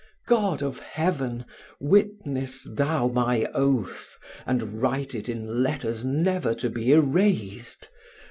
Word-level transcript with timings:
God 0.25 0.63
of 0.63 0.79
heaven! 0.79 1.45
witness 1.79 2.63
thou 2.67 3.07
my 3.09 3.45
oath, 3.53 4.17
and 4.47 4.81
write 4.81 5.13
it 5.13 5.29
in 5.29 5.61
letters 5.61 6.03
never 6.03 6.55
to 6.55 6.71
be 6.71 6.91
erased! 6.91 7.91